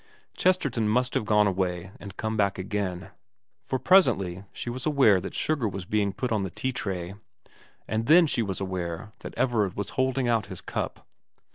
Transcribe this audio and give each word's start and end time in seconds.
Chesterton 0.35 0.89
must 0.89 1.13
have 1.13 1.25
gone 1.25 1.45
away 1.45 1.91
and 1.99 2.17
come 2.17 2.35
back 2.35 2.57
again, 2.57 3.11
for 3.63 3.77
presently 3.77 4.43
she 4.51 4.67
was 4.67 4.87
aware 4.87 5.21
that 5.21 5.35
sugar 5.35 5.69
was 5.69 5.85
being 5.85 6.11
put 6.11 6.31
on 6.31 6.41
the 6.41 6.49
tea 6.49 6.71
tray; 6.71 7.13
and 7.87 8.07
then 8.07 8.25
she 8.25 8.41
was 8.41 8.59
aware 8.59 9.11
that 9.19 9.35
Everard 9.37 9.75
was 9.75 9.91
holding 9.91 10.27
out 10.27 10.47
his 10.47 10.59
cup. 10.59 11.05